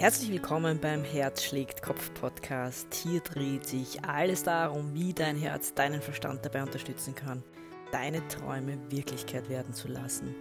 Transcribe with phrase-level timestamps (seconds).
[0.00, 2.94] Herzlich willkommen beim Herz schlägt Kopf Podcast.
[2.94, 7.42] Hier dreht sich alles darum, wie dein Herz deinen Verstand dabei unterstützen kann,
[7.92, 10.34] deine Träume Wirklichkeit werden zu lassen.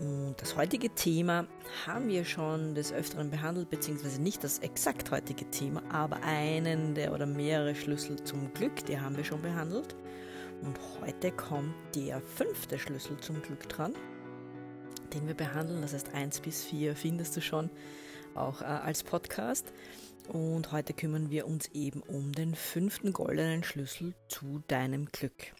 [0.00, 1.46] Und das heutige Thema
[1.86, 7.12] haben wir schon des Öfteren behandelt, beziehungsweise nicht das exakt heutige Thema, aber einen der
[7.12, 9.94] oder mehrere Schlüssel zum Glück, die haben wir schon behandelt.
[10.62, 13.94] Und heute kommt der fünfte Schlüssel zum Glück dran,
[15.14, 15.82] den wir behandeln.
[15.82, 17.70] Das heißt, 1 bis 4 findest du schon
[18.34, 19.72] auch äh, als Podcast.
[20.28, 25.54] Und heute kümmern wir uns eben um den fünften goldenen Schlüssel zu deinem Glück.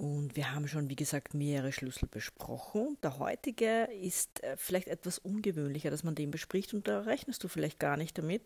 [0.00, 2.96] Und wir haben schon, wie gesagt, mehrere Schlüssel besprochen.
[3.02, 7.48] Der heutige ist äh, vielleicht etwas ungewöhnlicher, dass man den bespricht und da rechnest du
[7.48, 8.42] vielleicht gar nicht damit.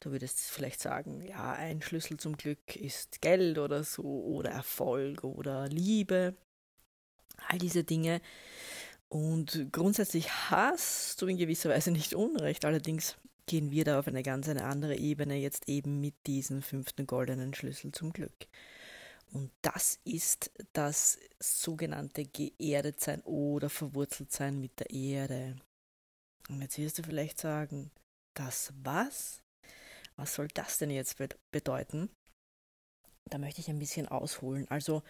[0.00, 5.22] Du würdest vielleicht sagen, ja, ein Schlüssel zum Glück ist Geld oder so oder Erfolg
[5.24, 6.34] oder Liebe.
[7.48, 8.22] All diese Dinge.
[9.08, 12.64] Und grundsätzlich hast du in gewisser Weise nicht Unrecht.
[12.64, 17.06] Allerdings gehen wir da auf eine ganz eine andere Ebene jetzt eben mit diesem fünften
[17.06, 18.48] goldenen Schlüssel zum Glück.
[19.32, 25.56] Und das ist das sogenannte Geerdetsein oder Verwurzeltsein mit der Erde.
[26.48, 27.90] Und jetzt wirst du vielleicht sagen,
[28.34, 29.42] das was?
[30.16, 31.16] Was soll das denn jetzt
[31.50, 32.08] bedeuten?
[33.28, 34.66] Da möchte ich ein bisschen ausholen.
[34.70, 35.02] Also,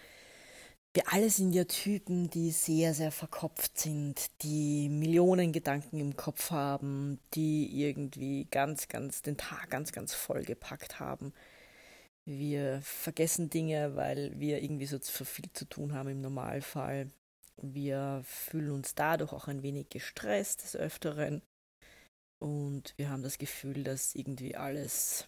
[0.97, 6.50] wir alle sind ja Typen, die sehr, sehr verkopft sind, die Millionen Gedanken im Kopf
[6.50, 11.34] haben, die irgendwie ganz, ganz den Tag ganz, ganz vollgepackt haben.
[12.25, 17.08] Wir vergessen Dinge, weil wir irgendwie so viel zu tun haben im Normalfall.
[17.60, 21.42] Wir fühlen uns dadurch auch ein wenig gestresst des Öfteren.
[22.38, 25.27] Und wir haben das Gefühl, dass irgendwie alles,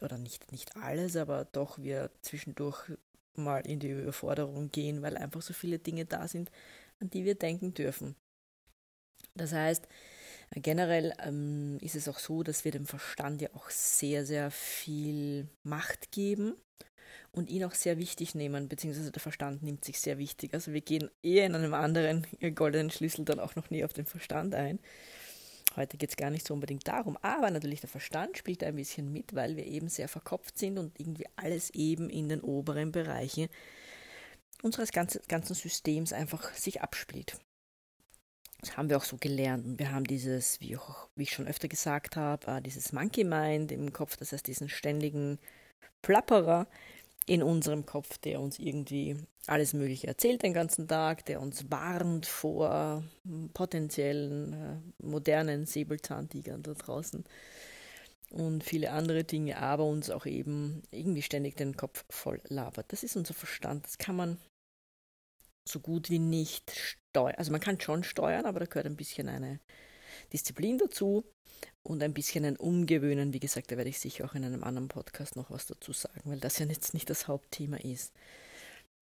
[0.00, 2.92] oder nicht, nicht alles, aber doch wir zwischendurch
[3.36, 6.50] mal in die Überforderung gehen, weil einfach so viele Dinge da sind,
[7.00, 8.16] an die wir denken dürfen.
[9.34, 9.88] Das heißt,
[10.54, 15.48] generell ähm, ist es auch so, dass wir dem Verstand ja auch sehr, sehr viel
[15.62, 16.54] Macht geben
[17.32, 20.54] und ihn auch sehr wichtig nehmen, beziehungsweise der Verstand nimmt sich sehr wichtig.
[20.54, 24.06] Also wir gehen eher in einem anderen goldenen Schlüssel dann auch noch nie auf den
[24.06, 24.78] Verstand ein.
[25.76, 29.12] Heute geht es gar nicht so unbedingt darum, aber natürlich der Verstand spielt ein bisschen
[29.12, 33.48] mit, weil wir eben sehr verkopft sind und irgendwie alles eben in den oberen Bereichen
[34.62, 37.38] unseres ganzen, Systems einfach sich abspielt.
[38.60, 39.66] Das haben wir auch so gelernt.
[39.66, 43.24] Und wir haben dieses, wie, auch, wie ich schon öfter gesagt habe, äh, dieses Monkey
[43.24, 45.38] Mind im Kopf, das heißt diesen ständigen
[46.00, 46.66] Plapperer,
[47.26, 49.16] in unserem Kopf, der uns irgendwie
[49.46, 56.62] alles Mögliche erzählt den ganzen Tag, der uns warnt vor hm, potenziellen äh, modernen Säbelzahntigern
[56.62, 57.24] da draußen
[58.30, 62.92] und viele andere Dinge, aber uns auch eben irgendwie ständig den Kopf voll labert.
[62.92, 63.86] Das ist unser Verstand.
[63.86, 64.38] Das kann man
[65.68, 67.36] so gut wie nicht steuern.
[67.36, 69.60] Also man kann schon steuern, aber da gehört ein bisschen eine
[70.32, 71.24] Disziplin dazu
[71.82, 73.32] und ein bisschen ein Umgewöhnen.
[73.32, 76.22] Wie gesagt, da werde ich sicher auch in einem anderen Podcast noch was dazu sagen,
[76.24, 78.12] weil das ja jetzt nicht das Hauptthema ist.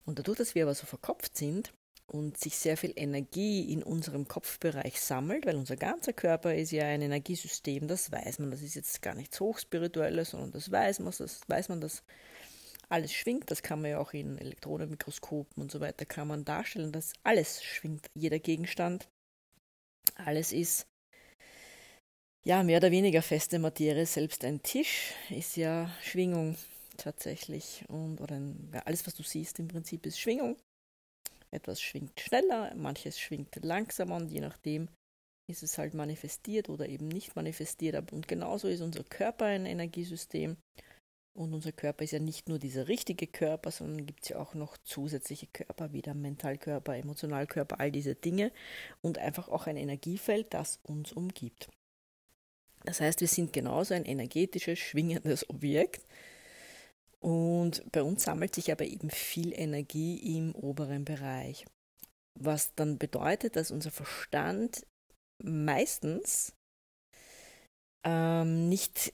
[0.05, 1.73] Und dadurch, dass wir aber so verkopft sind
[2.07, 6.85] und sich sehr viel Energie in unserem Kopfbereich sammelt, weil unser ganzer Körper ist ja
[6.85, 11.13] ein Energiesystem, das weiß man, das ist jetzt gar nichts Hochspirituelles, sondern das weiß man,
[11.17, 12.03] das weiß man, dass
[12.89, 16.91] alles schwingt, das kann man ja auch in Elektronenmikroskopen und so weiter kann man darstellen,
[16.91, 19.09] dass alles schwingt, jeder Gegenstand,
[20.15, 20.87] alles ist
[22.45, 26.57] ja, mehr oder weniger feste Materie, selbst ein Tisch ist ja Schwingung
[26.97, 27.85] tatsächlich.
[27.87, 28.39] Und, oder
[28.73, 30.57] ja, alles, was du siehst, im Prinzip ist Schwingung.
[31.51, 34.89] Etwas schwingt schneller, manches schwingt langsamer und je nachdem
[35.47, 38.11] ist es halt manifestiert oder eben nicht manifestiert.
[38.11, 40.57] Und genauso ist unser Körper ein Energiesystem.
[41.35, 44.53] Und unser Körper ist ja nicht nur dieser richtige Körper, sondern gibt es ja auch
[44.53, 48.51] noch zusätzliche Körper, wie der Mentalkörper, Emotionalkörper, all diese Dinge.
[49.01, 51.69] Und einfach auch ein Energiefeld, das uns umgibt.
[52.83, 56.05] Das heißt, wir sind genauso ein energetisches, schwingendes Objekt.
[57.23, 61.65] Und bei uns sammelt sich aber eben viel Energie im oberen Bereich.
[62.37, 64.85] Was dann bedeutet, dass unser Verstand
[65.41, 66.53] meistens
[68.05, 69.13] ähm, nicht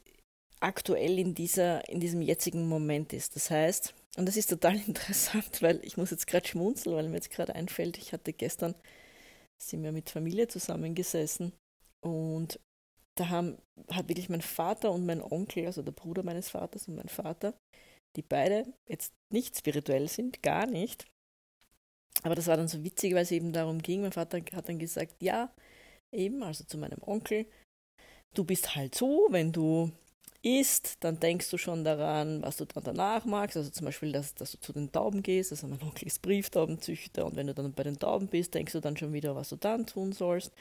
[0.60, 3.36] aktuell in, dieser, in diesem jetzigen Moment ist.
[3.36, 7.16] Das heißt, und das ist total interessant, weil ich muss jetzt gerade schmunzeln, weil mir
[7.16, 8.74] jetzt gerade einfällt, ich hatte gestern,
[9.62, 11.54] sind wir mit Familie zusammengesessen
[12.04, 12.60] und
[13.16, 13.57] da haben,
[13.92, 17.54] hat wirklich mein Vater und mein Onkel, also der Bruder meines Vaters und mein Vater,
[18.16, 21.06] die beide jetzt nicht spirituell sind, gar nicht.
[22.24, 24.02] Aber das war dann so witzig, weil es eben darum ging.
[24.02, 25.54] Mein Vater hat dann gesagt, ja,
[26.12, 27.46] eben, also zu meinem Onkel,
[28.34, 29.92] du bist halt so, wenn du
[30.42, 33.58] isst, dann denkst du schon daran, was du dann danach magst.
[33.58, 35.52] Also zum Beispiel, dass, dass du zu den Tauben gehst.
[35.52, 38.80] Also mein Onkel ist Brieftaubenzüchter und wenn du dann bei den Tauben bist, denkst du
[38.80, 40.52] dann schon wieder, was du dann tun sollst.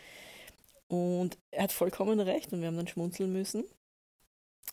[0.88, 3.64] Und er hat vollkommen recht und wir haben dann schmunzeln müssen,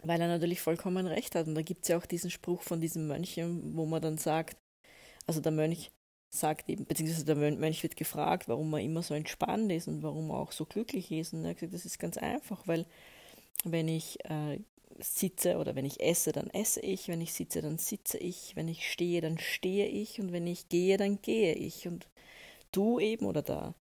[0.04, 1.48] weil er natürlich vollkommen recht hat.
[1.48, 4.58] Und da gibt es ja auch diesen Spruch von diesem Mönch, wo man dann sagt,
[5.28, 5.92] also der Mönch
[6.30, 10.30] sagt eben, beziehungsweise der Mönch wird gefragt, warum er immer so entspannt ist und warum
[10.30, 11.34] er auch so glücklich ist.
[11.34, 12.86] Und er hat gesagt, das ist ganz einfach, weil
[13.64, 14.60] wenn ich äh,
[15.00, 18.68] sitze oder wenn ich esse, dann esse ich, wenn ich sitze, dann sitze ich, wenn
[18.68, 21.88] ich stehe, dann stehe ich und wenn ich gehe, dann gehe ich.
[21.88, 22.08] Und
[22.72, 23.76] du eben oder der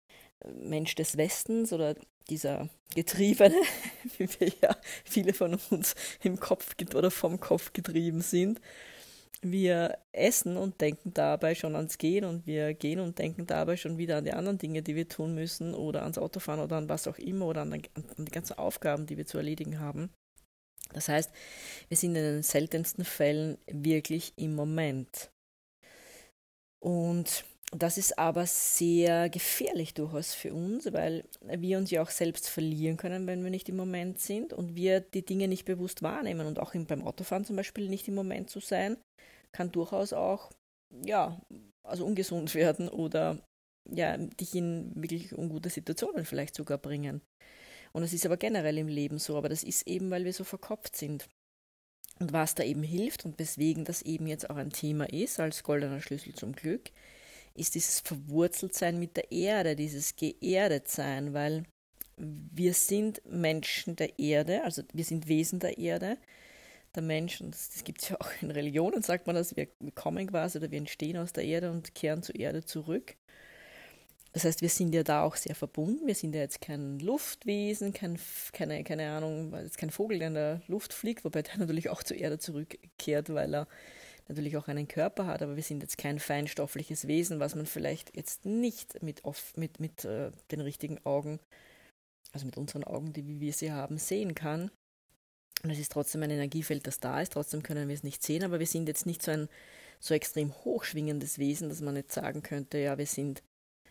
[0.52, 1.96] Mensch des Westens oder
[2.30, 3.56] dieser Getriebene,
[4.18, 8.60] wie wir ja viele von uns im Kopf oder vom Kopf getrieben sind,
[9.44, 13.98] wir essen und denken dabei schon ans Gehen und wir gehen und denken dabei schon
[13.98, 17.06] wieder an die anderen Dinge, die wir tun müssen oder ans Autofahren oder an was
[17.06, 17.82] auch immer oder an, an
[18.18, 20.10] die ganzen Aufgaben, die wir zu erledigen haben.
[20.92, 21.30] Das heißt,
[21.88, 25.30] wir sind in den seltensten Fällen wirklich im Moment.
[26.80, 27.44] Und
[27.82, 32.96] das ist aber sehr gefährlich durchaus für uns, weil wir uns ja auch selbst verlieren
[32.96, 36.46] können, wenn wir nicht im Moment sind und wir die Dinge nicht bewusst wahrnehmen.
[36.46, 38.96] Und auch beim Autofahren zum Beispiel nicht im Moment zu sein,
[39.52, 40.52] kann durchaus auch,
[41.04, 41.40] ja,
[41.82, 43.38] also ungesund werden oder
[43.90, 47.22] ja, dich in wirklich ungute Situationen vielleicht sogar bringen.
[47.92, 50.44] Und das ist aber generell im Leben so, aber das ist eben, weil wir so
[50.44, 51.28] verkopft sind.
[52.18, 55.62] Und was da eben hilft und weswegen das eben jetzt auch ein Thema ist, als
[55.62, 56.90] goldener Schlüssel zum Glück,
[57.54, 61.64] ist dieses Verwurzeltsein mit der Erde, dieses Geerdetsein, weil
[62.16, 66.18] wir sind Menschen der Erde, also wir sind Wesen der Erde.
[66.94, 69.66] Der Mensch, und das, das gibt es ja auch in Religionen, sagt man das, wir
[69.96, 73.16] kommen quasi oder wir entstehen aus der Erde und kehren zur Erde zurück.
[74.32, 76.08] Das heißt, wir sind ja da auch sehr verbunden.
[76.08, 78.18] Wir sind ja jetzt kein Luftwesen, kein,
[78.52, 82.02] keine, keine Ahnung, jetzt kein Vogel, der in der Luft fliegt, wobei der natürlich auch
[82.02, 83.68] zur Erde zurückkehrt, weil er
[84.28, 88.16] natürlich auch einen Körper hat, aber wir sind jetzt kein feinstoffliches Wesen, was man vielleicht
[88.16, 91.40] jetzt nicht mit, off, mit, mit äh, den richtigen Augen,
[92.32, 94.70] also mit unseren Augen, die wie wir sie haben, sehen kann.
[95.62, 98.44] Und es ist trotzdem ein Energiefeld, das da ist, trotzdem können wir es nicht sehen,
[98.44, 99.48] aber wir sind jetzt nicht so ein
[100.00, 103.42] so extrem hochschwingendes Wesen, dass man jetzt sagen könnte, ja, wir sind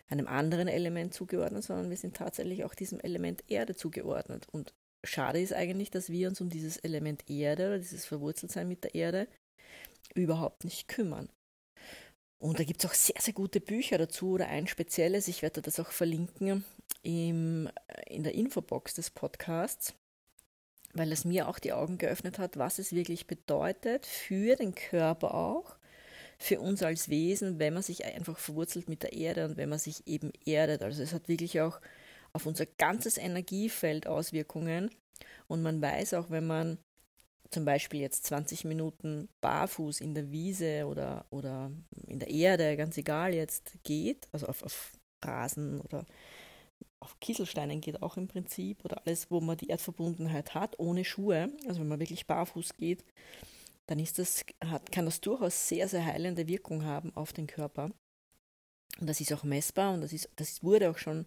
[0.07, 4.47] einem anderen Element zugeordnet, sondern wir sind tatsächlich auch diesem Element Erde zugeordnet.
[4.51, 8.83] Und schade ist eigentlich, dass wir uns um dieses Element Erde oder dieses Verwurzeltsein mit
[8.83, 9.27] der Erde
[10.13, 11.29] überhaupt nicht kümmern.
[12.39, 15.61] Und da gibt es auch sehr, sehr gute Bücher dazu oder ein spezielles, ich werde
[15.61, 16.65] das auch verlinken
[17.01, 17.69] im,
[18.07, 19.93] in der Infobox des Podcasts,
[20.93, 25.33] weil es mir auch die Augen geöffnet hat, was es wirklich bedeutet für den Körper
[25.33, 25.77] auch,
[26.37, 29.79] für uns als Wesen, wenn man sich einfach verwurzelt mit der Erde und wenn man
[29.79, 30.83] sich eben erdet.
[30.83, 31.79] Also es hat wirklich auch
[32.33, 34.89] auf unser ganzes Energiefeld Auswirkungen.
[35.47, 36.77] Und man weiß auch, wenn man
[37.53, 41.71] zum Beispiel jetzt 20 Minuten barfuß in der Wiese oder, oder
[42.07, 44.91] in der Erde, ganz egal jetzt, geht, also auf, auf
[45.23, 46.05] Rasen oder
[46.99, 51.51] auf Kieselsteinen geht auch im Prinzip oder alles, wo man die Erdverbundenheit hat, ohne Schuhe,
[51.67, 53.03] also wenn man wirklich barfuß geht,
[53.87, 57.91] dann ist das, hat, kann das durchaus sehr, sehr heilende Wirkung haben auf den Körper.
[58.99, 61.25] Und das ist auch messbar und das, ist, das wurde auch schon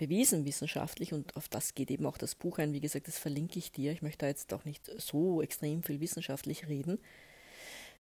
[0.00, 2.72] bewiesen wissenschaftlich und auf das geht eben auch das Buch ein.
[2.72, 3.92] Wie gesagt, das verlinke ich dir.
[3.92, 6.98] Ich möchte da jetzt auch nicht so extrem viel wissenschaftlich reden,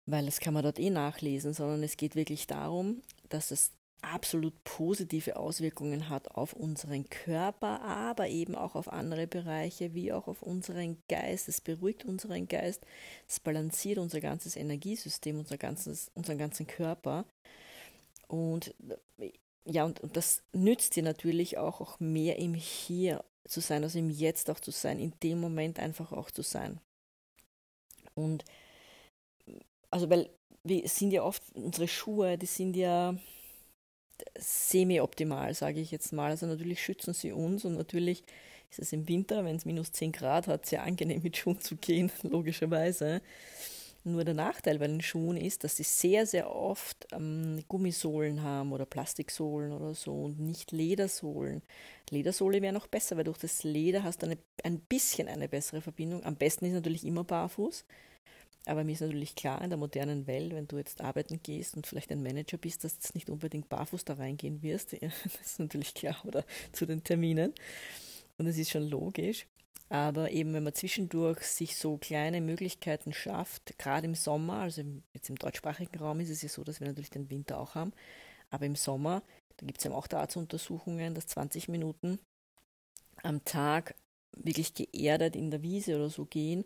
[0.05, 4.53] weil das kann man dort eh nachlesen, sondern es geht wirklich darum, dass es absolut
[4.65, 10.41] positive Auswirkungen hat auf unseren Körper, aber eben auch auf andere Bereiche, wie auch auf
[10.41, 11.47] unseren Geist.
[11.47, 12.85] Es beruhigt unseren Geist,
[13.29, 17.23] es balanciert unser ganzes Energiesystem, unser ganzes, unseren ganzen Körper.
[18.27, 18.75] Und
[19.69, 23.99] ja, und, und das nützt dir natürlich auch, auch mehr im Hier zu sein, also
[23.99, 26.79] im Jetzt auch zu sein, in dem Moment einfach auch zu sein.
[28.15, 28.45] Und
[29.91, 30.29] also weil
[30.63, 33.15] wir sind ja oft, unsere Schuhe, die sind ja
[34.37, 36.31] semi-optimal, sage ich jetzt mal.
[36.31, 38.23] Also natürlich schützen sie uns und natürlich
[38.69, 41.75] ist es im Winter, wenn es minus 10 Grad hat, sehr angenehm mit Schuhen zu
[41.75, 43.21] gehen, logischerweise.
[44.07, 48.71] Nur der Nachteil bei den Schuhen ist, dass sie sehr, sehr oft ähm, Gummisohlen haben
[48.71, 51.61] oder Plastiksohlen oder so und nicht Ledersohlen.
[52.09, 55.81] Ledersohle wäre noch besser, weil durch das Leder hast du eine, ein bisschen eine bessere
[55.81, 56.23] Verbindung.
[56.23, 57.83] Am besten ist natürlich immer barfuß.
[58.65, 61.85] Aber mir ist natürlich klar, in der modernen Welt, wenn du jetzt arbeiten gehst und
[61.85, 64.93] vielleicht ein Manager bist, dass du nicht unbedingt barfuß da reingehen wirst.
[65.01, 67.53] das ist natürlich klar, oder zu den Terminen.
[68.37, 69.47] Und das ist schon logisch.
[69.89, 75.29] Aber eben, wenn man zwischendurch sich so kleine Möglichkeiten schafft, gerade im Sommer, also jetzt
[75.29, 77.93] im deutschsprachigen Raum ist es ja so, dass wir natürlich den Winter auch haben,
[78.49, 79.23] aber im Sommer,
[79.57, 82.19] da gibt es ja auch dazu Untersuchungen, dass 20 Minuten
[83.23, 83.95] am Tag
[84.35, 86.65] wirklich geerdet in der Wiese oder so gehen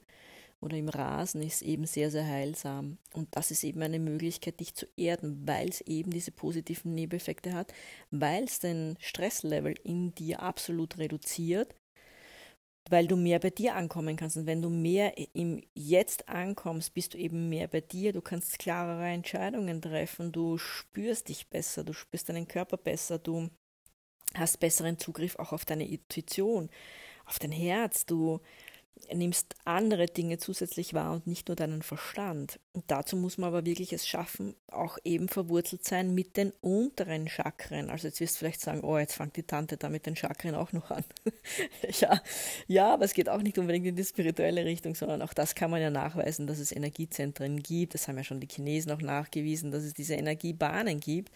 [0.62, 2.98] oder im Rasen ist eben sehr, sehr heilsam.
[3.13, 7.53] Und das ist eben eine Möglichkeit, dich zu erden, weil es eben diese positiven Nebeneffekte
[7.53, 7.74] hat,
[8.12, 11.74] weil es den Stresslevel in dir absolut reduziert,
[12.90, 14.38] weil du mehr bei dir ankommen kannst.
[14.38, 18.14] Und wenn du mehr im Jetzt ankommst, bist du eben mehr bei dir.
[18.14, 23.50] Du kannst klarere Entscheidungen treffen, du spürst dich besser, du spürst deinen Körper besser, du
[24.34, 26.70] hast besseren Zugriff auch auf deine Intuition,
[27.26, 28.40] auf dein Herz, du
[29.14, 32.60] nimmst andere Dinge zusätzlich wahr und nicht nur deinen Verstand.
[32.74, 37.28] Und dazu muss man aber wirklich es schaffen, auch eben verwurzelt sein mit den unteren
[37.28, 37.90] Chakren.
[37.90, 40.56] Also jetzt wirst du vielleicht sagen, oh, jetzt fängt die Tante da mit den Chakren
[40.56, 41.04] auch noch an.
[42.00, 42.22] ja,
[42.68, 45.72] ja, aber es geht auch nicht unbedingt in die spirituelle Richtung, sondern auch das kann
[45.72, 47.94] man ja nachweisen, dass es Energiezentren gibt.
[47.94, 51.32] Das haben ja schon die Chinesen auch nachgewiesen, dass es diese Energiebahnen gibt.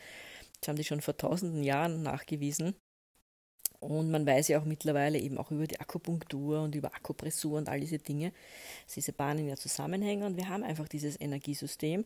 [0.61, 2.75] Das haben die schon vor tausenden Jahren nachgewiesen.
[3.85, 7.69] Und man weiß ja auch mittlerweile eben auch über die Akupunktur und über Akupressur und
[7.69, 8.31] all diese Dinge,
[8.85, 12.05] dass diese Bahnen ja zusammenhängen und wir haben einfach dieses Energiesystem.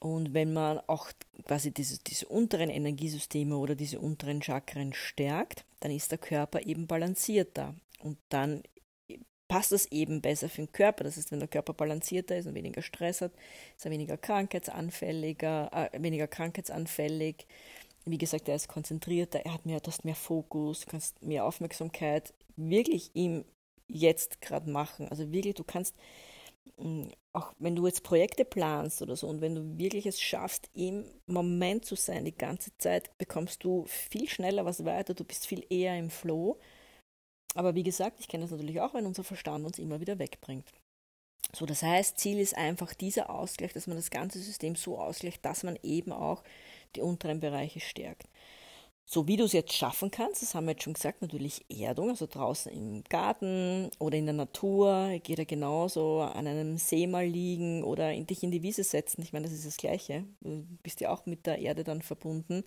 [0.00, 1.10] Und wenn man auch
[1.44, 6.86] quasi diese, diese unteren Energiesysteme oder diese unteren Chakren stärkt, dann ist der Körper eben
[6.86, 7.74] balancierter.
[8.00, 8.62] Und dann
[9.48, 11.04] passt das eben besser für den Körper.
[11.04, 13.32] Das heißt, wenn der Körper balancierter ist und weniger Stress hat,
[13.76, 17.46] ist er weniger krankheitsanfälliger, äh, weniger krankheitsanfällig,
[18.10, 21.44] wie gesagt, er ist konzentrierter, er hat mehr, du hast mehr Fokus, du kannst mehr
[21.44, 23.44] Aufmerksamkeit wirklich ihm
[23.88, 25.08] jetzt gerade machen.
[25.08, 25.94] Also wirklich, du kannst,
[26.76, 30.70] mm, auch wenn du jetzt Projekte planst oder so und wenn du wirklich es schaffst,
[30.74, 35.46] im Moment zu sein, die ganze Zeit, bekommst du viel schneller was weiter, du bist
[35.46, 36.58] viel eher im Flow.
[37.54, 40.72] Aber wie gesagt, ich kenne das natürlich auch, wenn unser Verstand uns immer wieder wegbringt.
[41.54, 45.44] So, das heißt, Ziel ist einfach dieser Ausgleich, dass man das ganze System so ausgleicht,
[45.44, 46.42] dass man eben auch
[46.96, 48.28] die unteren Bereiche stärkt.
[49.10, 52.10] So wie du es jetzt schaffen kannst, das haben wir jetzt schon gesagt, natürlich Erdung,
[52.10, 57.24] also draußen im Garten oder in der Natur, geht ja genauso an einem See mal
[57.24, 59.22] liegen oder in dich in die Wiese setzen.
[59.22, 60.24] Ich meine, das ist das Gleiche.
[60.40, 62.64] Du bist ja auch mit der Erde dann verbunden.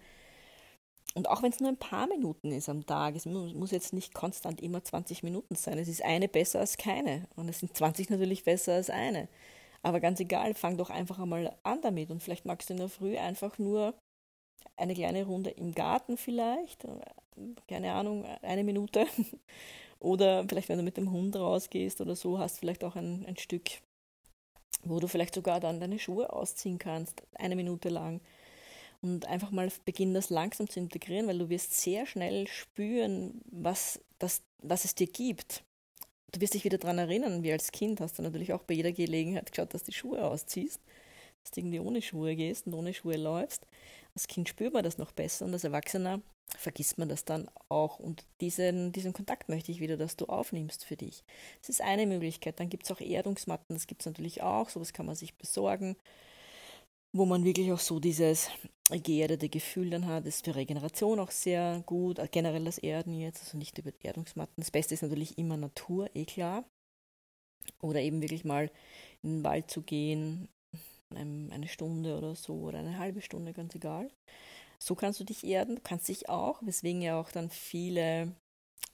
[1.13, 4.15] Und auch wenn es nur ein paar Minuten ist am Tag, es muss jetzt nicht
[4.15, 5.77] konstant immer 20 Minuten sein.
[5.77, 7.27] Es ist eine besser als keine.
[7.35, 9.27] Und es sind 20 natürlich besser als eine.
[9.83, 12.09] Aber ganz egal, fang doch einfach einmal an damit.
[12.09, 13.93] Und vielleicht magst du in der Früh einfach nur
[14.81, 16.85] eine kleine Runde im Garten vielleicht,
[17.67, 19.05] keine Ahnung, eine Minute.
[19.99, 23.37] Oder vielleicht, wenn du mit dem Hund rausgehst oder so, hast vielleicht auch ein, ein
[23.37, 23.69] Stück,
[24.83, 28.19] wo du vielleicht sogar dann deine Schuhe ausziehen kannst, eine Minute lang.
[29.03, 33.99] Und einfach mal beginnen, das langsam zu integrieren, weil du wirst sehr schnell spüren, was,
[34.17, 35.63] das, was es dir gibt.
[36.31, 38.91] Du wirst dich wieder daran erinnern, wie als Kind hast du natürlich auch bei jeder
[38.91, 40.79] Gelegenheit geschaut, dass du die Schuhe ausziehst,
[41.43, 43.67] dass du irgendwie ohne Schuhe gehst und ohne Schuhe läufst.
[44.13, 46.21] Als Kind spürt man das noch besser und als Erwachsener
[46.57, 47.99] vergisst man das dann auch.
[47.99, 51.23] Und diesen, diesen Kontakt möchte ich wieder, dass du aufnimmst für dich.
[51.61, 52.59] Das ist eine Möglichkeit.
[52.59, 55.95] Dann gibt es auch Erdungsmatten, das gibt es natürlich auch, sowas kann man sich besorgen,
[57.13, 58.49] wo man wirklich auch so dieses
[58.89, 60.25] geerdete Gefühl dann hat.
[60.25, 64.55] Das ist für Regeneration auch sehr gut, generell das Erden jetzt, also nicht über Erdungsmatten.
[64.57, 66.65] Das Beste ist natürlich immer Natur, eh klar.
[67.79, 68.71] Oder eben wirklich mal
[69.21, 70.49] in den Wald zu gehen,
[71.15, 74.09] eine Stunde oder so oder eine halbe Stunde, ganz egal.
[74.79, 78.33] So kannst du dich erden, du kannst dich auch, weswegen ja auch dann viele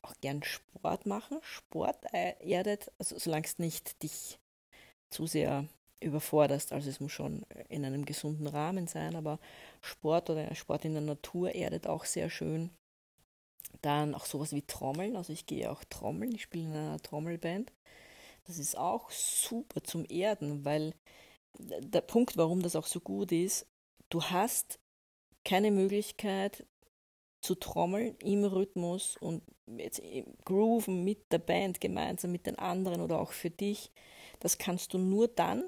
[0.02, 1.40] auch gern Sport machen.
[1.42, 4.40] Sport erdet, also solange es nicht dich
[5.10, 5.66] zu sehr
[6.00, 9.40] überforderst, also es muss schon in einem gesunden Rahmen sein, aber
[9.82, 12.70] Sport oder Sport in der Natur erdet auch sehr schön.
[13.82, 17.72] Dann auch sowas wie Trommeln, also ich gehe auch Trommeln, ich spiele in einer Trommelband.
[18.46, 20.94] Das ist auch super zum Erden, weil
[21.58, 23.66] der Punkt, warum das auch so gut ist,
[24.10, 24.80] du hast
[25.44, 26.66] keine Möglichkeit
[27.42, 29.42] zu trommeln im Rhythmus und
[29.78, 30.02] jetzt
[30.46, 33.92] grooven mit der Band gemeinsam mit den anderen oder auch für dich.
[34.40, 35.64] Das kannst du nur dann,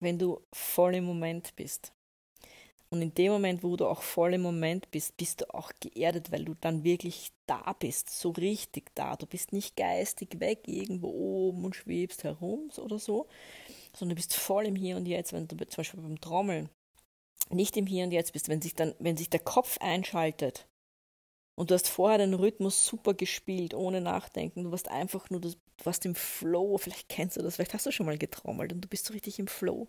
[0.00, 1.92] wenn du voll im Moment bist.
[2.88, 6.30] Und in dem Moment, wo du auch voll im Moment bist, bist du auch geerdet,
[6.30, 9.16] weil du dann wirklich da bist, so richtig da.
[9.16, 13.26] Du bist nicht geistig weg irgendwo oben und schwebst herum oder so,
[13.96, 16.68] sondern du bist voll im Hier und Jetzt, wenn du zum Beispiel beim Trommeln
[17.50, 20.66] nicht im Hier und Jetzt bist, wenn sich dann, wenn sich der Kopf einschaltet
[21.58, 25.54] und du hast vorher den Rhythmus super gespielt, ohne nachdenken, du warst einfach nur, du
[25.84, 28.88] warst im Flow, vielleicht kennst du das, vielleicht hast du schon mal getrommelt und du
[28.88, 29.88] bist so richtig im Flow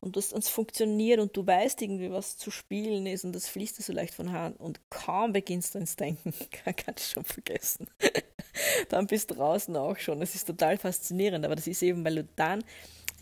[0.00, 3.78] und das, es funktioniert und du weißt irgendwie, was zu spielen ist und das fließt
[3.78, 7.24] dir so leicht von Hand und kaum beginnst du ins Denken, kann, kann ich schon
[7.24, 7.86] vergessen.
[8.88, 10.22] dann bist du draußen auch schon.
[10.22, 12.64] Es ist total faszinierend, aber das ist eben, weil du dann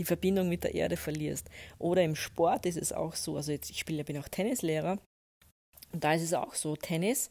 [0.00, 1.48] die Verbindung mit der Erde verlierst.
[1.78, 4.98] Oder im Sport ist es auch so, also jetzt, ich spiele, bin auch Tennislehrer
[5.92, 7.30] und da ist es auch so, Tennis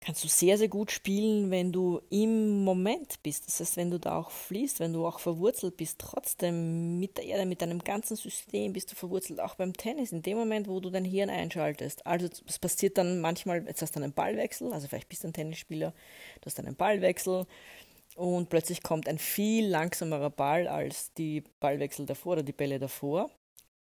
[0.00, 3.48] kannst du sehr, sehr gut spielen, wenn du im Moment bist.
[3.48, 7.24] Das heißt, wenn du da auch fließt, wenn du auch verwurzelt bist, trotzdem mit der
[7.24, 10.78] Erde, mit deinem ganzen System bist du verwurzelt, auch beim Tennis, in dem Moment, wo
[10.78, 12.06] du dein Hirn einschaltest.
[12.06, 15.32] Also es passiert dann manchmal, jetzt hast du einen Ballwechsel, also vielleicht bist du ein
[15.32, 15.92] Tennisspieler,
[16.40, 17.46] du hast einen Ballwechsel
[18.16, 23.30] und plötzlich kommt ein viel langsamerer Ball als die Ballwechsel davor oder die Bälle davor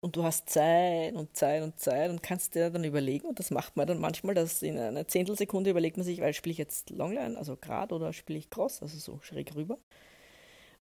[0.01, 3.51] und du hast Zeit und Zeit und Zeit und kannst dir dann überlegen, und das
[3.51, 6.91] macht man dann manchmal, dass in einer Zehntelsekunde überlegt man sich, weil spiele ich jetzt
[6.91, 9.79] Longline, also gerade, oder spiele ich Cross, also so schräg rüber.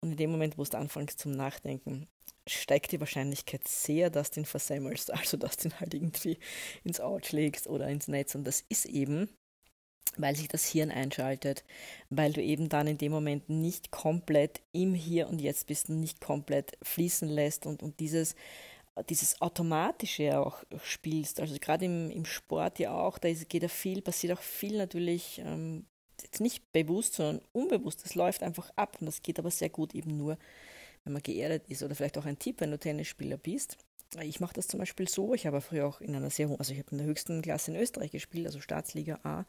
[0.01, 2.07] Und in dem Moment, wo du anfängst zum Nachdenken,
[2.47, 6.39] steigt die Wahrscheinlichkeit sehr, dass du ihn versemmelst, also dass du ihn halt irgendwie
[6.83, 8.33] ins Out legst oder ins Netz.
[8.35, 9.29] Und das ist eben,
[10.17, 11.63] weil sich das Hirn einschaltet,
[12.09, 15.99] weil du eben dann in dem Moment nicht komplett im Hier und Jetzt bist und
[15.99, 18.35] nicht komplett fließen lässt und, und dieses
[19.09, 21.39] dieses Automatische auch spielst.
[21.39, 24.77] Also gerade im, im Sport ja auch, da ist, geht ja viel, passiert auch viel
[24.77, 25.85] natürlich ähm,
[26.21, 28.03] jetzt nicht bewusst, sondern unbewusst.
[28.03, 30.37] Das läuft einfach ab und das geht aber sehr gut eben nur,
[31.03, 31.83] wenn man geerdet ist.
[31.83, 33.77] Oder vielleicht auch ein Tipp, wenn du Tennisspieler bist.
[34.21, 36.73] Ich mache das zum Beispiel so, ich habe früher auch in einer sehr hohen, also
[36.73, 39.45] ich habe in der höchsten Klasse in Österreich gespielt, also Staatsliga A.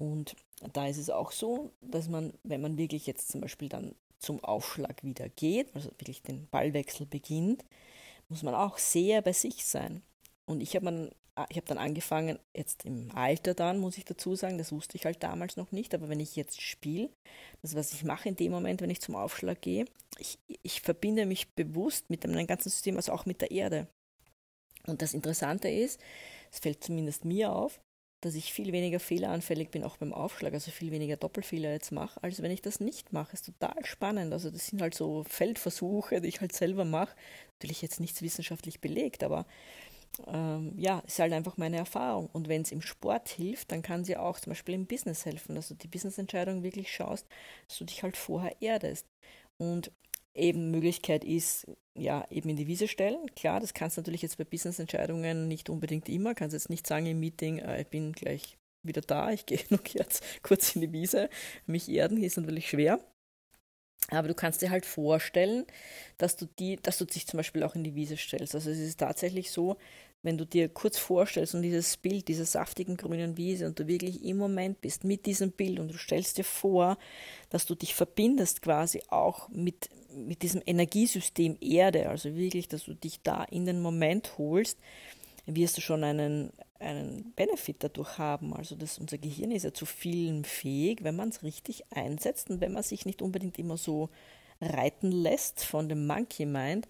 [0.00, 0.34] Und
[0.72, 4.42] da ist es auch so, dass man, wenn man wirklich jetzt zum Beispiel dann zum
[4.42, 7.64] Aufschlag wieder geht, also wirklich den Ballwechsel beginnt,
[8.30, 10.02] muss man auch sehr bei sich sein.
[10.46, 14.72] Und ich habe hab dann angefangen, jetzt im Alter dann, muss ich dazu sagen, das
[14.72, 17.10] wusste ich halt damals noch nicht, aber wenn ich jetzt spiele,
[17.60, 19.84] das was ich mache in dem Moment, wenn ich zum Aufschlag gehe,
[20.18, 23.86] ich, ich verbinde mich bewusst mit meinem ganzen System, also auch mit der Erde.
[24.86, 26.00] Und das Interessante ist,
[26.50, 27.80] es fällt zumindest mir auf,
[28.20, 32.22] dass ich viel weniger fehleranfällig bin, auch beim Aufschlag, also viel weniger Doppelfehler jetzt mache,
[32.22, 33.32] als wenn ich das nicht mache.
[33.32, 34.32] Ist total spannend.
[34.32, 37.16] Also das sind halt so Feldversuche, die ich halt selber mache.
[37.58, 39.46] Natürlich jetzt nichts wissenschaftlich belegt, aber
[40.26, 42.28] ähm, ja, ist halt einfach meine Erfahrung.
[42.32, 45.54] Und wenn es im Sport hilft, dann kann sie auch zum Beispiel im Business helfen,
[45.54, 47.26] dass du die Businessentscheidung wirklich schaust,
[47.68, 49.06] dass du dich halt vorher erdest.
[49.56, 49.92] Und
[50.34, 53.34] eben Möglichkeit ist, ja, eben in die Wiese stellen.
[53.34, 56.34] Klar, das kannst du natürlich jetzt bei Business-Entscheidungen nicht unbedingt immer.
[56.34, 59.86] Kannst jetzt nicht sagen im Meeting, äh, ich bin gleich wieder da, ich gehe noch
[59.86, 61.28] jetzt kurz in die Wiese.
[61.66, 63.00] Mich erden ist natürlich schwer.
[64.08, 65.66] Aber du kannst dir halt vorstellen,
[66.18, 68.54] dass du die, dass du dich zum Beispiel auch in die Wiese stellst.
[68.54, 69.76] Also es ist tatsächlich so,
[70.22, 74.24] wenn du dir kurz vorstellst und dieses Bild dieser saftigen grünen Wiese und du wirklich
[74.24, 76.98] im Moment bist mit diesem Bild und du stellst dir vor,
[77.48, 82.94] dass du dich verbindest quasi auch mit, mit diesem Energiesystem Erde, also wirklich, dass du
[82.94, 84.78] dich da in den Moment holst,
[85.46, 88.54] wirst du schon einen, einen Benefit dadurch haben.
[88.54, 92.60] Also das, unser Gehirn ist ja zu vielen fähig, wenn man es richtig einsetzt und
[92.60, 94.10] wenn man sich nicht unbedingt immer so
[94.60, 96.86] reiten lässt von dem Monkey Mind,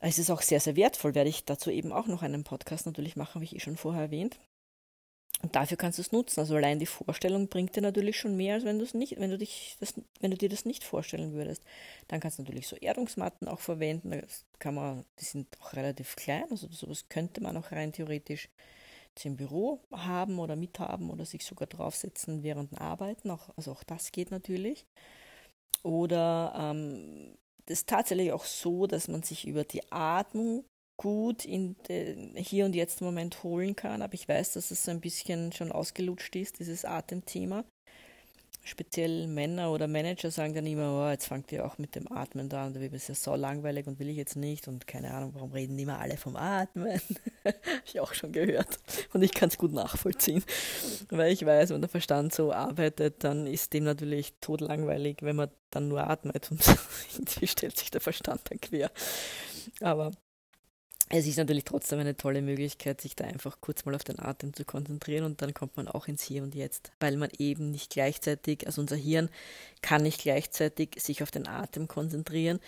[0.00, 3.16] es ist auch sehr, sehr wertvoll, werde ich dazu eben auch noch einen Podcast natürlich
[3.16, 4.38] machen, wie ich eh schon vorher erwähnt.
[5.46, 6.40] Und dafür kannst du es nutzen.
[6.40, 9.30] Also allein die Vorstellung bringt dir natürlich schon mehr, als wenn du es nicht, wenn
[9.30, 11.62] du dich das, wenn du dir das nicht vorstellen würdest.
[12.08, 14.10] Dann kannst du natürlich so Erdungsmatten auch verwenden.
[14.10, 18.48] Das kann man, die sind auch relativ klein, also sowas könnte man auch rein theoretisch
[19.22, 23.30] im Büro haben oder mithaben oder sich sogar draufsetzen während dem Arbeiten.
[23.30, 24.84] Auch, also auch das geht natürlich.
[25.84, 30.64] Oder ähm, das ist tatsächlich auch so, dass man sich über die Atmung
[30.96, 34.02] gut in den Hier und Jetzt Moment holen kann.
[34.02, 37.64] Aber ich weiß, dass es so ein bisschen schon ausgelutscht ist, dieses Atemthema
[38.66, 42.52] speziell Männer oder Manager sagen dann immer, oh, jetzt fangt ihr auch mit dem Atmen
[42.52, 45.32] an, da wird es ja so langweilig und will ich jetzt nicht und keine Ahnung,
[45.34, 47.00] warum reden immer alle vom Atmen?
[47.44, 48.78] Habe ich auch schon gehört
[49.12, 50.44] und ich kann es gut nachvollziehen,
[51.10, 55.50] weil ich weiß, wenn der Verstand so arbeitet, dann ist dem natürlich totlangweilig, wenn man
[55.70, 56.60] dann nur atmet und
[57.12, 58.90] irgendwie stellt sich der Verstand dann quer.
[59.80, 60.10] Aber
[61.08, 64.52] es ist natürlich trotzdem eine tolle Möglichkeit, sich da einfach kurz mal auf den Atem
[64.52, 67.92] zu konzentrieren und dann kommt man auch ins Hier und Jetzt, weil man eben nicht
[67.92, 69.30] gleichzeitig, also unser Hirn
[69.82, 72.58] kann nicht gleichzeitig sich auf den Atem konzentrieren,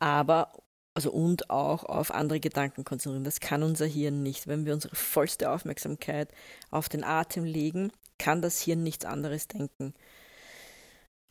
[0.00, 0.52] aber
[0.94, 3.22] also und auch auf andere Gedanken konzentrieren.
[3.22, 4.48] Das kann unser Hirn nicht.
[4.48, 6.28] Wenn wir unsere vollste Aufmerksamkeit
[6.72, 9.94] auf den Atem legen, kann das Hirn nichts anderes denken.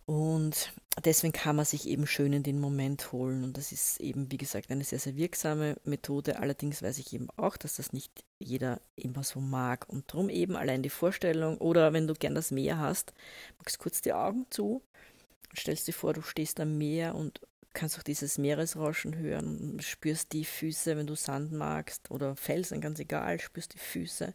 [0.07, 0.71] Und
[1.03, 3.43] deswegen kann man sich eben schön in den Moment holen.
[3.43, 6.39] Und das ist eben, wie gesagt, eine sehr, sehr wirksame Methode.
[6.39, 9.85] Allerdings weiß ich eben auch, dass das nicht jeder immer so mag.
[9.89, 13.13] Und darum eben allein die Vorstellung, oder wenn du gern das Meer hast,
[13.59, 14.81] machst kurz die Augen zu
[15.49, 17.41] und stellst dir vor, du stehst am Meer und
[17.73, 22.97] kannst auch dieses Meeresrauschen hören spürst die Füße, wenn du Sand magst oder Felsen, ganz
[22.99, 24.33] egal, spürst die Füße.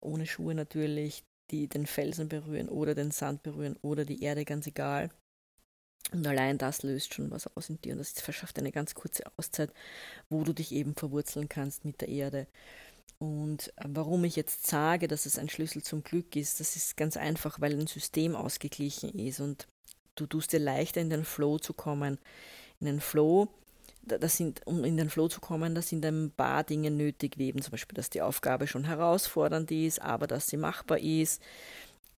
[0.00, 4.66] Ohne Schuhe natürlich, die den Felsen berühren oder den Sand berühren oder die Erde, ganz
[4.66, 5.10] egal.
[6.12, 9.24] Und allein das löst schon was aus in dir und das verschafft eine ganz kurze
[9.36, 9.72] Auszeit,
[10.30, 12.46] wo du dich eben verwurzeln kannst mit der Erde.
[13.18, 16.96] Und äh, warum ich jetzt sage, dass es ein Schlüssel zum Glück ist, das ist
[16.96, 19.66] ganz einfach, weil ein System ausgeglichen ist und
[20.14, 22.18] du tust dir leichter in den Flow zu kommen.
[22.80, 23.48] In den Flow,
[24.08, 27.48] das sind, um in den Flow zu kommen, da sind ein paar Dinge nötig, wie
[27.48, 31.42] eben zum Beispiel, dass die Aufgabe schon herausfordernd ist, aber dass sie machbar ist.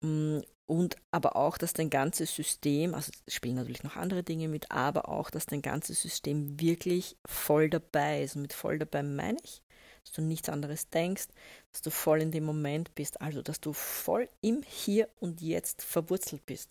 [0.01, 4.71] Mm, und aber auch, dass dein ganzes System, also spielen natürlich noch andere Dinge mit,
[4.71, 8.37] aber auch, dass dein ganzes System wirklich voll dabei ist.
[8.37, 9.61] Und mit voll dabei meine ich,
[10.03, 11.27] dass du nichts anderes denkst,
[11.73, 15.81] dass du voll in dem Moment bist, also dass du voll im Hier und Jetzt
[15.81, 16.69] verwurzelt bist.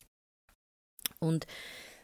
[1.18, 1.46] Und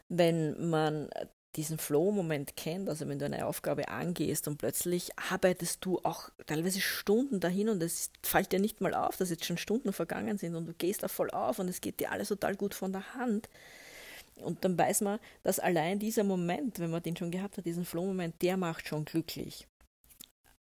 [0.09, 1.09] wenn man
[1.57, 6.81] diesen Flow-Moment kennt, also wenn du eine Aufgabe angehst und plötzlich arbeitest du auch teilweise
[6.81, 10.55] Stunden dahin und es fällt dir nicht mal auf, dass jetzt schon Stunden vergangen sind
[10.55, 13.15] und du gehst da voll auf und es geht dir alles total gut von der
[13.15, 13.49] Hand.
[14.37, 17.87] Und dann weiß man, dass allein dieser Moment, wenn man den schon gehabt hat, diesen
[17.87, 19.67] Flow-Moment, der macht schon glücklich.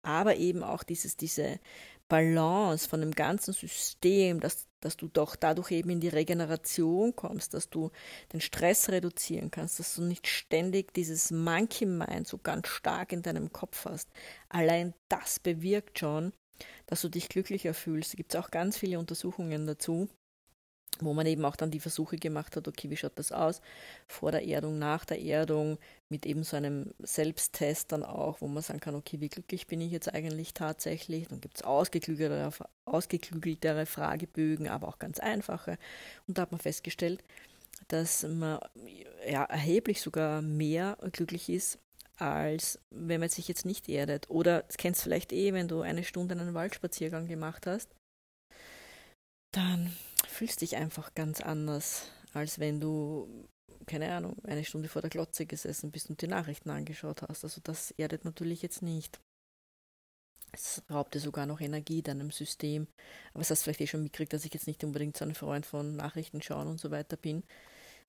[0.03, 1.59] Aber eben auch dieses, diese
[2.09, 7.55] Balance von dem ganzen System, dass, dass du doch dadurch eben in die Regeneration kommst,
[7.55, 7.91] dass du
[8.33, 13.23] den Stress reduzieren kannst, dass du nicht ständig dieses Monkey Mind so ganz stark in
[13.23, 14.11] deinem Kopf hast.
[14.49, 16.33] Allein das bewirkt schon,
[16.87, 18.11] dass du dich glücklicher fühlst.
[18.11, 20.09] Es gibt auch ganz viele Untersuchungen dazu,
[21.01, 23.61] wo man eben auch dann die Versuche gemacht hat, okay, wie schaut das aus
[24.07, 25.79] vor der Erdung, nach der Erdung,
[26.09, 29.81] mit eben so einem Selbsttest dann auch, wo man sagen kann, okay, wie glücklich bin
[29.81, 31.29] ich jetzt eigentlich tatsächlich?
[31.29, 32.51] Dann gibt es ausgeklügeltere,
[32.85, 35.79] ausgeklügeltere Fragebögen, aber auch ganz einfache.
[36.27, 37.25] Und da hat man festgestellt,
[37.89, 38.61] dass man
[39.29, 41.79] ja, erheblich sogar mehr glücklich ist,
[42.17, 44.31] als wenn man sich jetzt nicht erdet.
[44.31, 47.91] Oder das kennst vielleicht eh, wenn du eine Stunde einen Waldspaziergang gemacht hast,
[49.53, 49.95] dann
[50.35, 53.49] fühlst dich einfach ganz anders, als wenn du,
[53.87, 57.45] keine Ahnung, eine Stunde vor der Glotze gesessen bist und die Nachrichten angeschaut hast.
[57.45, 59.21] Also das erdet natürlich jetzt nicht.
[60.53, 62.87] Es raubt dir sogar noch Energie deinem System.
[63.33, 65.67] Aber es hast vielleicht eh schon mitgekriegt, dass ich jetzt nicht unbedingt so ein Freund
[65.67, 67.43] von Nachrichten schauen und so weiter bin,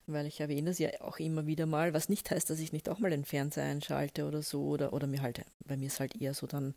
[0.06, 2.88] weil ich erwähne das ja auch immer wieder mal, was nicht heißt, dass ich nicht
[2.88, 6.20] auch mal den Fernseher einschalte oder so oder, oder mir halt, bei mir ist halt
[6.20, 6.74] eher so dann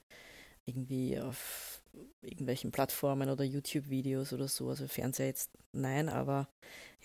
[0.66, 1.82] irgendwie auf
[2.22, 4.70] irgendwelchen Plattformen oder YouTube-Videos oder so.
[4.70, 6.48] Also Fernseher jetzt nein, aber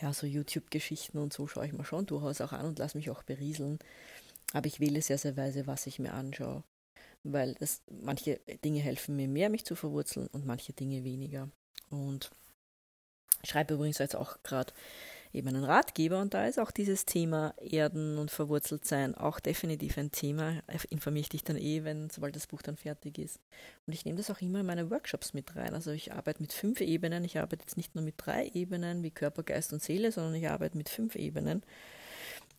[0.00, 3.10] ja, so YouTube-Geschichten und so schaue ich mir schon durchaus auch an und lasse mich
[3.10, 3.78] auch berieseln.
[4.52, 6.62] Aber ich wähle sehr, sehr weise, was ich mir anschaue.
[7.22, 11.48] Weil das, manche Dinge helfen mir mehr, mich zu verwurzeln und manche Dinge weniger.
[11.90, 12.30] Und
[13.42, 14.72] ich schreibe übrigens jetzt auch gerade
[15.34, 19.98] eben einen Ratgeber und da ist auch dieses Thema Erden und verwurzelt sein auch definitiv
[19.98, 20.62] ein Thema.
[20.90, 23.40] Informiere ich dich dann eh, wenn sobald das Buch dann fertig ist.
[23.86, 25.74] Und ich nehme das auch immer in meine Workshops mit rein.
[25.74, 27.24] Also ich arbeite mit fünf Ebenen.
[27.24, 30.48] Ich arbeite jetzt nicht nur mit drei Ebenen wie Körper, Geist und Seele, sondern ich
[30.48, 31.62] arbeite mit fünf Ebenen.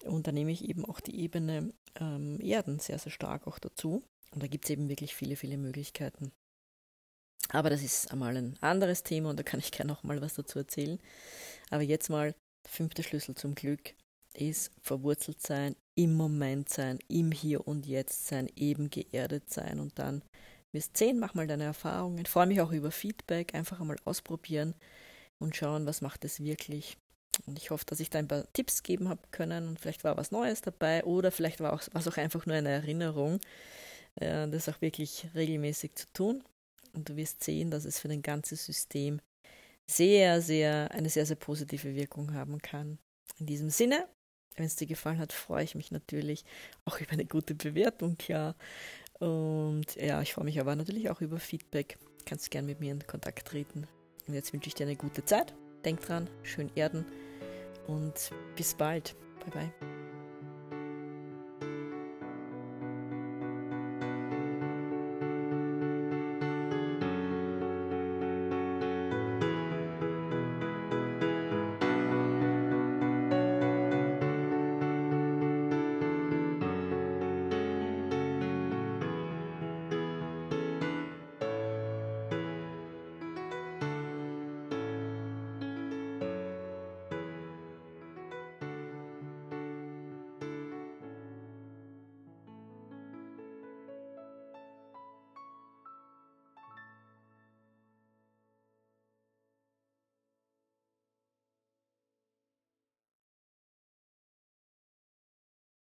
[0.03, 4.03] Und da nehme ich eben auch die Ebene ähm, Erden sehr, sehr stark auch dazu.
[4.31, 6.31] Und da gibt es eben wirklich viele, viele Möglichkeiten.
[7.49, 10.33] Aber das ist einmal ein anderes Thema und da kann ich gerne noch mal was
[10.33, 10.99] dazu erzählen.
[11.69, 12.35] Aber jetzt mal
[12.65, 13.93] der fünfte Schlüssel zum Glück
[14.33, 19.97] ist verwurzelt sein, im Moment sein, im Hier und Jetzt sein, eben geerdet sein und
[19.97, 20.23] dann
[20.73, 22.19] wirst sehen, mach mal deine Erfahrungen.
[22.19, 24.75] Ich freue mich auch über Feedback, einfach einmal ausprobieren
[25.39, 26.97] und schauen, was macht es wirklich.
[27.45, 30.17] Und ich hoffe, dass ich da ein paar Tipps geben habe können und vielleicht war
[30.17, 33.39] was Neues dabei oder vielleicht war es auch einfach nur eine Erinnerung,
[34.15, 36.43] äh, das auch wirklich regelmäßig zu tun.
[36.93, 39.19] Und du wirst sehen, dass es für dein ganzes System
[39.87, 42.97] sehr, sehr, eine sehr, sehr positive Wirkung haben kann.
[43.39, 44.07] In diesem Sinne,
[44.55, 46.45] wenn es dir gefallen hat, freue ich mich natürlich
[46.85, 48.55] auch über eine gute Bewertung, klar.
[49.19, 51.97] Und ja, ich freue mich aber natürlich auch über Feedback.
[52.19, 53.87] Du kannst gerne mit mir in Kontakt treten.
[54.27, 55.53] Und jetzt wünsche ich dir eine gute Zeit.
[55.83, 57.05] Denk dran, schön erden
[57.87, 59.15] und bis bald.
[59.39, 59.94] Bye bye.